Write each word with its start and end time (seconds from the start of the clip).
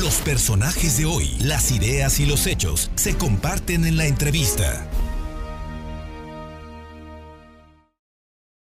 Los 0.00 0.22
personajes 0.22 0.96
de 0.96 1.04
hoy, 1.04 1.36
las 1.44 1.70
ideas 1.70 2.20
y 2.20 2.26
los 2.26 2.46
hechos 2.46 2.90
se 2.94 3.18
comparten 3.18 3.84
en 3.84 3.98
la 3.98 4.06
entrevista. 4.06 4.88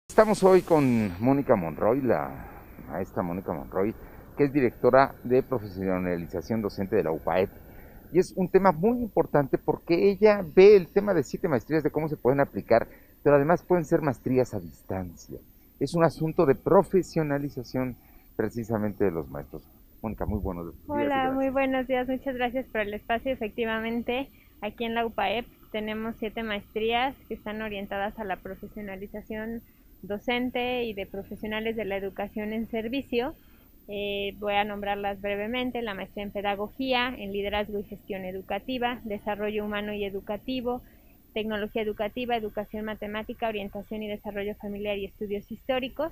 Estamos 0.07 0.43
hoy 0.43 0.61
con 0.61 1.11
Mónica 1.19 1.55
Monroy, 1.55 2.03
la 2.03 2.29
maestra 2.87 3.23
Mónica 3.23 3.51
Monroy, 3.51 3.95
que 4.37 4.43
es 4.43 4.53
directora 4.53 5.15
de 5.23 5.41
profesionalización 5.41 6.61
docente 6.61 6.97
de 6.97 7.03
la 7.03 7.11
UPAEP. 7.11 7.49
Y 8.11 8.19
es 8.19 8.33
un 8.35 8.47
tema 8.47 8.71
muy 8.71 8.99
importante 8.99 9.57
porque 9.57 10.11
ella 10.11 10.45
ve 10.55 10.75
el 10.75 10.89
tema 10.89 11.15
de 11.15 11.23
siete 11.23 11.47
maestrías, 11.47 11.81
de 11.81 11.89
cómo 11.89 12.09
se 12.09 12.17
pueden 12.17 12.41
aplicar, 12.41 12.87
pero 13.23 13.37
además 13.37 13.63
pueden 13.63 13.85
ser 13.85 14.03
maestrías 14.03 14.53
a 14.53 14.59
distancia. 14.59 15.39
Es 15.79 15.95
un 15.95 16.03
asunto 16.03 16.45
de 16.45 16.53
profesionalización 16.53 17.95
precisamente 18.35 19.05
de 19.05 19.11
los 19.11 19.27
maestros. 19.31 19.63
Mónica, 20.03 20.25
muy 20.25 20.39
buenos 20.41 20.65
días. 20.65 20.89
Hola, 20.89 21.31
muy 21.31 21.49
buenos 21.49 21.87
días. 21.87 22.09
Muchas 22.09 22.35
gracias 22.35 22.65
por 22.67 22.81
el 22.81 22.93
espacio. 22.93 23.31
Efectivamente, 23.31 24.29
aquí 24.61 24.83
en 24.83 24.95
la 24.95 25.05
UPAEP 25.05 25.45
tenemos 25.71 26.15
siete 26.19 26.43
maestrías 26.43 27.15
que 27.29 27.35
están 27.35 27.61
orientadas 27.61 28.19
a 28.19 28.25
la 28.25 28.35
profesionalización 28.35 29.61
docente 30.01 30.83
y 30.83 30.93
de 30.93 31.05
profesionales 31.05 31.77
de 31.77 31.85
la 31.85 31.95
educación 31.95 32.51
en 32.51 32.67
servicio. 32.67 33.33
Eh, 33.87 34.35
voy 34.39 34.55
a 34.55 34.65
nombrarlas 34.65 35.21
brevemente, 35.21 35.81
la 35.81 35.93
maestría 35.93 36.25
en 36.25 36.31
pedagogía, 36.31 37.15
en 37.17 37.31
liderazgo 37.31 37.79
y 37.79 37.83
gestión 37.83 38.25
educativa, 38.25 38.99
desarrollo 39.05 39.63
humano 39.63 39.93
y 39.93 40.03
educativo, 40.03 40.81
tecnología 41.33 41.81
educativa, 41.81 42.35
educación 42.35 42.83
matemática, 42.83 43.47
orientación 43.47 44.03
y 44.03 44.09
desarrollo 44.09 44.55
familiar 44.55 44.97
y 44.97 45.05
estudios 45.05 45.49
históricos. 45.49 46.11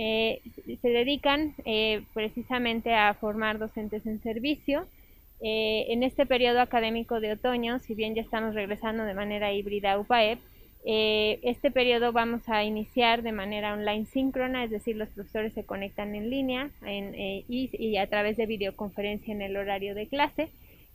Eh, 0.00 0.42
se 0.80 0.90
dedican 0.90 1.54
eh, 1.64 2.02
precisamente 2.14 2.94
a 2.94 3.14
formar 3.14 3.58
docentes 3.58 4.06
en 4.06 4.22
servicio. 4.22 4.86
Eh, 5.40 5.86
en 5.88 6.04
este 6.04 6.24
periodo 6.24 6.60
académico 6.60 7.18
de 7.18 7.32
otoño, 7.32 7.80
si 7.80 7.96
bien 7.96 8.14
ya 8.14 8.22
estamos 8.22 8.54
regresando 8.54 9.02
de 9.02 9.14
manera 9.14 9.52
híbrida 9.52 9.94
a 9.94 9.98
UPAEP, 9.98 10.38
este 10.84 11.70
periodo 11.72 12.12
vamos 12.12 12.48
a 12.48 12.62
iniciar 12.62 13.22
de 13.22 13.32
manera 13.32 13.74
online 13.74 14.06
síncrona, 14.06 14.64
es 14.64 14.70
decir, 14.70 14.96
los 14.96 15.08
profesores 15.08 15.52
se 15.52 15.64
conectan 15.64 16.14
en 16.14 16.30
línea 16.30 16.70
y 16.86 17.96
a 17.98 18.06
través 18.06 18.38
de 18.38 18.46
videoconferencia 18.46 19.34
en 19.34 19.42
el 19.42 19.56
horario 19.56 19.94
de 19.94 20.06
clase. 20.06 20.48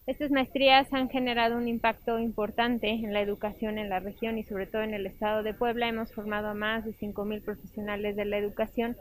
Estas 0.06 0.32
maestrías 0.32 0.92
han 0.92 1.08
generado 1.10 1.58
un 1.58 1.70
impacto 1.70 2.20
importante 2.20 2.90
en 2.90 3.14
la 3.14 3.22
educación 3.22 3.78
en 3.78 3.88
la 3.88 4.02
región 4.02 4.38
y 4.38 4.44
sobre 4.44 4.68
todo 4.68 4.82
en 4.82 4.94
el 4.94 5.06
estado 5.06 5.44
de 5.44 5.54
Puebla. 5.54 5.88
Hemos 5.88 6.12
formado 6.12 6.50
a 6.50 6.54
más 6.54 6.84
de 6.84 6.92
5.000 6.92 7.42
profesionales 7.42 8.18
de 8.18 8.26
la 8.26 8.38
educación 8.38 8.98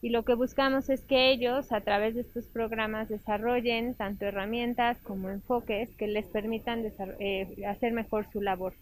y 0.00 0.08
lo 0.08 0.24
que 0.24 0.32
buscamos 0.32 0.88
es 0.88 1.02
que 1.02 1.30
ellos 1.30 1.72
a 1.72 1.82
través 1.82 2.14
de 2.14 2.22
estos 2.22 2.46
programas 2.46 3.10
desarrollen 3.10 3.94
tanto 3.94 4.24
herramientas 4.24 4.98
como 5.02 5.28
enfoques 5.28 5.94
que 5.94 6.06
les 6.06 6.24
permitan 6.24 6.90
eh, 7.18 7.64
hacer 7.66 7.92
mejor 7.92 8.26
su 8.32 8.40
labor. 8.40 8.72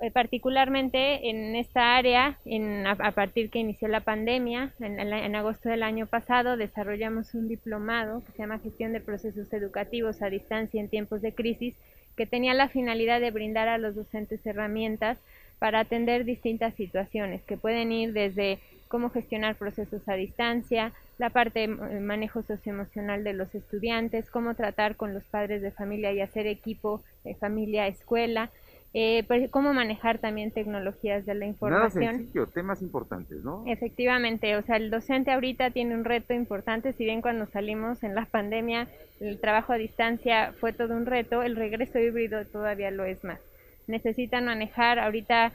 Eh, 0.00 0.10
particularmente 0.10 1.28
en 1.28 1.56
esta 1.56 1.96
área, 1.96 2.38
a, 2.86 3.10
partir 3.12 3.50
que 3.50 3.58
inició 3.58 3.88
la 3.88 4.00
pandemia, 4.00 4.72
en, 4.80 5.34
agosto 5.34 5.68
del 5.68 5.82
año 5.82 6.06
pasado, 6.06 6.56
desarrollamos 6.56 7.34
un 7.34 7.48
diplomado 7.48 8.22
que 8.24 8.32
se 8.32 8.38
llama 8.38 8.58
Gestión 8.58 8.92
de 8.92 9.00
Procesos 9.00 9.52
Educativos 9.52 10.22
a 10.22 10.30
Distancia 10.30 10.80
en 10.80 10.88
Tiempos 10.88 11.22
de 11.22 11.32
Crisis, 11.32 11.74
que 12.16 12.26
tenía 12.26 12.54
la 12.54 12.68
finalidad 12.68 13.20
de 13.20 13.30
brindar 13.30 13.68
a 13.68 13.78
los 13.78 13.94
docentes 13.94 14.44
herramientas 14.44 15.18
para 15.58 15.80
atender 15.80 16.24
distintas 16.24 16.74
situaciones, 16.74 17.42
que 17.42 17.56
pueden 17.56 17.92
ir 17.92 18.12
desde 18.12 18.58
cómo 18.88 19.10
gestionar 19.10 19.54
procesos 19.56 20.08
a 20.08 20.14
distancia, 20.14 20.92
la 21.18 21.30
parte 21.30 21.60
de 21.60 22.00
manejo 22.00 22.42
socioemocional 22.42 23.22
de 23.24 23.34
los 23.34 23.54
estudiantes, 23.54 24.30
cómo 24.30 24.54
tratar 24.54 24.96
con 24.96 25.14
los 25.14 25.22
padres 25.24 25.62
de 25.62 25.70
familia 25.70 26.12
y 26.12 26.20
hacer 26.20 26.46
equipo 26.46 27.02
de 27.24 27.34
familia-escuela, 27.34 28.50
eh, 28.92 29.24
pues, 29.28 29.48
cómo 29.50 29.72
manejar 29.72 30.18
también 30.18 30.50
tecnologías 30.50 31.24
de 31.24 31.34
la 31.34 31.46
información. 31.46 32.04
Nada 32.04 32.18
sencillo, 32.18 32.46
temas 32.48 32.82
importantes, 32.82 33.42
¿no? 33.44 33.64
Efectivamente, 33.66 34.56
o 34.56 34.62
sea, 34.62 34.76
el 34.76 34.90
docente 34.90 35.30
ahorita 35.30 35.70
tiene 35.70 35.94
un 35.94 36.04
reto 36.04 36.34
importante, 36.34 36.92
si 36.92 37.04
bien 37.04 37.22
cuando 37.22 37.46
salimos 37.46 38.02
en 38.02 38.14
la 38.14 38.24
pandemia 38.24 38.88
el 39.20 39.38
trabajo 39.38 39.72
a 39.72 39.76
distancia 39.76 40.54
fue 40.58 40.72
todo 40.72 40.94
un 40.96 41.06
reto, 41.06 41.42
el 41.42 41.54
regreso 41.54 41.98
híbrido 41.98 42.44
todavía 42.46 42.90
lo 42.90 43.04
es 43.04 43.22
más. 43.22 43.38
Necesitan 43.86 44.46
manejar 44.46 44.98
ahorita 44.98 45.52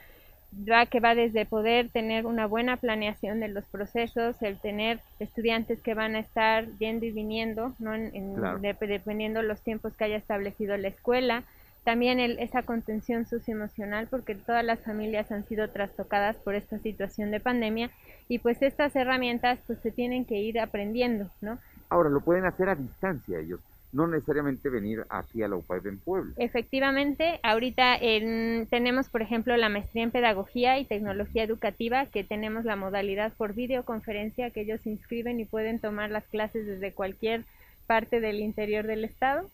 ya 0.63 0.85
que 0.85 0.99
va 0.99 1.15
desde 1.15 1.45
poder 1.45 1.89
tener 1.89 2.25
una 2.25 2.45
buena 2.45 2.77
planeación 2.77 3.39
de 3.39 3.49
los 3.49 3.65
procesos, 3.65 4.41
el 4.41 4.59
tener 4.59 4.99
estudiantes 5.19 5.81
que 5.81 5.93
van 5.93 6.15
a 6.15 6.19
estar 6.19 6.65
yendo 6.77 7.05
y 7.05 7.11
viniendo, 7.11 7.73
¿no? 7.79 7.93
En, 7.93 8.35
dependiendo 8.61 9.41
los 9.41 9.61
tiempos 9.61 9.95
que 9.97 10.05
haya 10.05 10.15
establecido 10.15 10.77
la 10.77 10.87
escuela, 10.87 11.43
también 11.85 12.19
esa 12.19 12.63
contención 12.63 13.27
socioemocional 13.27 14.07
porque 14.07 14.33
todas 14.33 14.65
las 14.65 14.79
familias 14.79 15.31
han 15.31 15.47
sido 15.47 15.69
trastocadas 15.69 16.35
por 16.37 16.55
esta 16.55 16.79
situación 16.79 17.29
de 17.29 17.39
pandemia 17.39 17.91
y 18.27 18.39
pues 18.39 18.61
estas 18.63 18.95
herramientas 18.95 19.59
pues 19.67 19.79
se 19.79 19.91
tienen 19.91 20.25
que 20.25 20.35
ir 20.35 20.59
aprendiendo, 20.59 21.29
¿no? 21.41 21.59
Ahora 21.89 22.09
lo 22.09 22.21
pueden 22.21 22.45
hacer 22.45 22.69
a 22.69 22.75
distancia 22.75 23.39
ellos, 23.39 23.59
no 23.93 24.07
necesariamente 24.07 24.67
venir 24.67 25.05
aquí 25.09 25.43
a 25.43 25.47
la 25.47 25.57
UPAEP 25.57 25.85
en 25.85 25.99
Puebla. 25.99 26.33
Efectivamente, 26.37 27.39
ahorita 27.43 27.99
tenemos 28.71 29.07
por 29.09 29.21
ejemplo 29.21 29.55
la 29.55 29.69
maestría 29.69 30.03
en 30.03 30.11
pedagogía 30.11 30.79
y 30.79 30.85
tecnología 30.85 31.43
educativa 31.43 32.07
que 32.07 32.23
tenemos 32.23 32.65
la 32.65 32.75
modalidad 32.75 33.31
por 33.37 33.53
videoconferencia 33.53 34.49
que 34.49 34.61
ellos 34.61 34.81
se 34.81 34.89
inscriben 34.89 35.39
y 35.39 35.45
pueden 35.45 35.77
tomar 35.77 36.09
las 36.09 36.25
clases 36.25 36.65
desde 36.65 36.93
cualquier 36.93 37.43
parte 37.85 38.19
del 38.21 38.39
interior 38.39 38.87
del 38.87 39.05
estado 39.05 39.47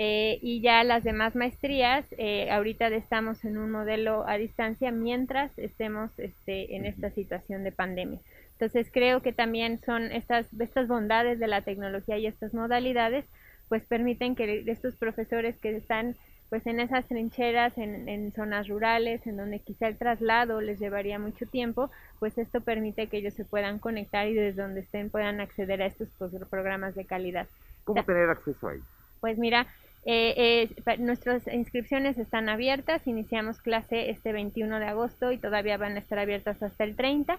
eh, 0.00 0.38
y 0.42 0.60
ya 0.60 0.84
las 0.84 1.02
demás 1.02 1.34
maestrías, 1.34 2.06
eh, 2.18 2.48
ahorita 2.52 2.86
estamos 2.86 3.44
en 3.44 3.58
un 3.58 3.72
modelo 3.72 4.24
a 4.28 4.38
distancia 4.38 4.92
mientras 4.92 5.50
estemos 5.58 6.16
este, 6.20 6.76
en 6.76 6.86
esta 6.86 7.10
situación 7.10 7.64
de 7.64 7.72
pandemia. 7.72 8.20
Entonces 8.52 8.88
creo 8.92 9.22
que 9.22 9.32
también 9.32 9.80
son 9.84 10.12
estas, 10.12 10.46
estas 10.56 10.86
bondades 10.86 11.40
de 11.40 11.48
la 11.48 11.62
tecnología 11.62 12.16
y 12.16 12.28
estas 12.28 12.54
modalidades, 12.54 13.24
pues 13.68 13.84
permiten 13.86 14.36
que 14.36 14.62
estos 14.68 14.94
profesores 14.94 15.58
que 15.58 15.74
están 15.74 16.14
pues 16.48 16.64
en 16.68 16.78
esas 16.78 17.04
trincheras, 17.08 17.76
en, 17.76 18.08
en, 18.08 18.32
zonas 18.32 18.68
rurales, 18.68 19.26
en 19.26 19.36
donde 19.36 19.58
quizá 19.58 19.88
el 19.88 19.98
traslado 19.98 20.60
les 20.60 20.78
llevaría 20.78 21.18
mucho 21.18 21.44
tiempo, 21.44 21.90
pues 22.20 22.38
esto 22.38 22.60
permite 22.60 23.08
que 23.08 23.16
ellos 23.16 23.34
se 23.34 23.44
puedan 23.44 23.80
conectar 23.80 24.28
y 24.28 24.34
desde 24.34 24.62
donde 24.62 24.82
estén 24.82 25.10
puedan 25.10 25.40
acceder 25.40 25.82
a 25.82 25.86
estos 25.86 26.08
programas 26.48 26.94
de 26.94 27.04
calidad. 27.04 27.48
¿Cómo 27.82 28.04
tener 28.04 28.30
acceso 28.30 28.68
ahí? 28.68 28.78
Pues 29.20 29.36
mira, 29.38 29.66
eh, 30.10 30.70
nuestras 31.00 31.46
inscripciones 31.48 32.16
están 32.16 32.48
abiertas, 32.48 33.06
iniciamos 33.06 33.60
clase 33.60 34.08
este 34.08 34.32
21 34.32 34.78
de 34.78 34.86
agosto 34.86 35.32
y 35.32 35.36
todavía 35.36 35.76
van 35.76 35.96
a 35.96 35.98
estar 35.98 36.18
abiertas 36.18 36.62
hasta 36.62 36.84
el 36.84 36.96
30. 36.96 37.38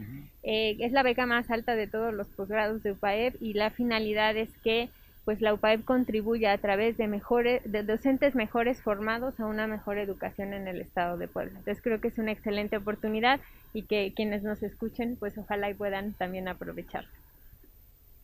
es 0.43 0.93
la 0.93 1.03
beca 1.03 1.25
más 1.25 1.51
alta 1.51 1.75
de 1.75 1.87
todos 1.87 2.13
los 2.13 2.29
posgrados 2.29 2.83
de 2.83 2.93
UPAEP 2.93 3.41
y 3.41 3.55
la 3.55 3.71
finalidad 3.71 4.37
es 4.37 4.51
que 4.59 4.91
pues 5.31 5.41
la 5.41 5.55
UPAEP 5.55 5.85
contribuye 5.85 6.49
a 6.49 6.59
través 6.59 6.97
de 6.97 7.07
mejores 7.07 7.63
de 7.65 7.85
docentes 7.85 8.35
mejores 8.35 8.83
formados 8.83 9.39
a 9.39 9.47
una 9.47 9.69
mejor 9.69 9.97
educación 9.97 10.53
en 10.55 10.67
el 10.67 10.81
estado 10.81 11.17
de 11.19 11.29
Puebla. 11.29 11.57
Entonces 11.57 11.81
creo 11.81 12.01
que 12.01 12.09
es 12.09 12.19
una 12.19 12.33
excelente 12.33 12.77
oportunidad 12.77 13.39
y 13.73 13.85
que 13.85 14.13
quienes 14.13 14.43
nos 14.43 14.61
escuchen 14.65 15.15
pues 15.21 15.39
ojalá 15.39 15.71
y 15.71 15.75
puedan 15.75 16.15
también 16.15 16.49
aprovechar. 16.49 17.05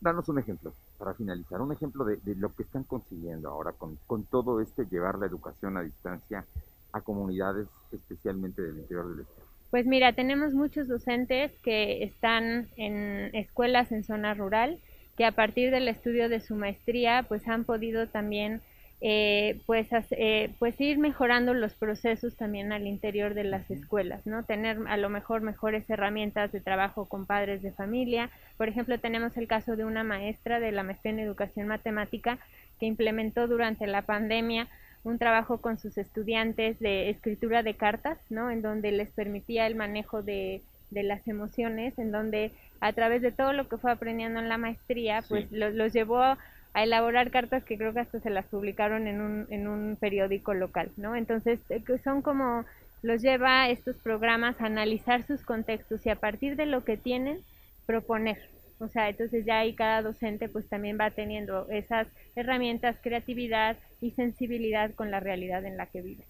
Danos 0.01 0.29
un 0.29 0.41
ejemplo 0.41 0.73
para 0.99 1.15
finalizar, 1.15 1.61
un 1.61 1.71
ejemplo 1.71 2.05
de, 2.05 2.19
lo 2.35 2.53
que 2.53 2.65
están 2.65 2.83
consiguiendo 2.83 3.51
ahora 3.51 3.71
con, 3.71 3.97
con 4.09 4.25
todo 4.25 4.61
este 4.61 4.85
llevar 4.87 5.17
la 5.17 5.27
educación 5.27 5.77
a 5.77 5.83
distancia 5.83 6.45
a 6.91 7.03
comunidades 7.03 7.69
especialmente 7.93 8.63
del 8.63 8.79
interior 8.79 9.09
del 9.11 9.21
estado. 9.21 9.47
Pues 9.71 9.87
mira, 9.87 10.13
tenemos 10.13 10.55
muchos 10.55 10.89
docentes 10.89 11.53
que 11.63 12.03
están 12.03 12.67
en 12.77 13.31
escuelas 13.33 13.93
en 13.93 14.03
zona 14.03 14.35
rural, 14.35 14.81
que 15.17 15.25
a 15.25 15.33
partir 15.33 15.71
del 15.71 15.89
estudio 15.89 16.29
de 16.29 16.41
su 16.41 16.55
maestría 16.55 17.25
pues 17.29 17.47
han 17.49 17.65
podido 17.65 18.07
también 18.07 18.61
eh, 19.03 19.61
pues, 19.67 19.89
eh, 20.13 20.51
pues 20.59 20.81
ir 20.81 20.97
mejorando 20.99 21.53
los 21.53 21.75
procesos 21.75 22.35
también 22.35 22.73
al 22.73 22.87
interior 22.87 23.35
de 23.35 23.45
las 23.45 23.71
escuelas, 23.71 24.27
¿no? 24.27 24.45
Tener 24.45 24.79
a 24.89 24.97
lo 24.97 25.11
mejor 25.11 25.43
mejores 25.43 25.89
herramientas 25.91 26.51
de 26.51 26.61
trabajo 26.61 27.05
con 27.07 27.27
padres 27.27 27.63
de 27.63 27.73
familia. 27.73 28.31
Por 28.57 28.69
ejemplo, 28.69 28.99
tenemos 28.99 29.37
el 29.37 29.49
caso 29.49 29.77
de 29.77 29.85
una 29.85 30.03
maestra 30.03 30.61
de 30.61 30.73
la 30.73 30.83
maestría 30.83 31.13
en 31.13 31.21
educación 31.21 31.69
matemática 31.69 32.39
que 32.81 32.87
implementó 32.87 33.47
durante 33.49 33.87
la 33.87 34.03
pandemia 34.03 34.69
un 35.05 35.19
trabajo 35.19 35.59
con 35.59 35.79
sus 35.79 35.99
estudiantes 35.99 36.81
de 36.81 37.11
escritura 37.11 37.63
de 37.63 37.75
cartas, 37.75 38.19
¿no? 38.31 38.51
En 38.51 38.63
donde 38.63 38.93
les 38.93 39.11
permitía 39.11 39.67
el 39.67 39.75
manejo 39.75 40.23
de 40.23 40.63
de 40.91 41.03
las 41.03 41.27
emociones, 41.29 41.99
en 41.99 42.13
donde 42.13 42.53
a 42.81 42.93
través 42.93 43.23
de 43.23 43.33
todo 43.33 43.53
lo 43.53 43.69
que 43.69 43.79
fue 43.79 43.91
aprendiendo 43.91 44.41
en 44.41 44.49
la 44.49 44.59
maestría, 44.59 45.23
pues 45.29 45.51
los, 45.51 45.93
llevó 45.93 46.23
a 46.23 46.39
elaborar 46.75 47.31
cartas 47.31 47.65
que 47.65 47.79
creo 47.79 47.93
que 47.93 48.01
hasta 48.01 48.21
se 48.21 48.31
las 48.31 48.47
publicaron 48.47 49.07
en 49.07 49.21
un, 49.21 49.47
en 49.51 49.67
un 49.67 49.97
periódico 49.99 50.55
local, 50.55 50.91
¿no? 50.97 51.17
Entonces, 51.17 51.59
eh, 51.71 51.83
son 52.05 52.23
como, 52.23 52.65
los 53.03 53.23
lleva 53.23 53.63
a 53.63 53.71
estos 53.71 53.97
programas 53.97 54.61
a 54.61 54.67
analizar 54.67 55.27
sus 55.27 55.43
contextos 55.43 56.05
y 56.05 56.11
a 56.11 56.17
partir 56.17 56.57
de 56.57 56.67
lo 56.67 56.85
que 56.85 56.97
tienen, 56.97 57.39
proponer. 57.87 58.39
O 58.79 58.89
sea, 58.89 59.09
entonces 59.09 59.47
ya 59.47 59.61
ahí 59.61 59.75
cada 59.75 60.03
docente 60.03 60.49
pues 60.49 60.69
también 60.69 60.99
va 61.01 61.11
teniendo 61.11 61.67
esas 61.71 62.09
herramientas, 62.35 62.99
creatividad 63.03 63.79
y 64.01 64.11
sensibilidad 64.11 64.93
con 64.95 65.11
la 65.11 65.21
realidad 65.21 65.65
en 65.65 65.79
la 65.79 65.87
que 65.87 66.03
vive. 66.03 66.25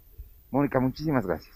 Mónica, 0.52 0.78
muchísimas 0.78 1.26
gracias. 1.26 1.55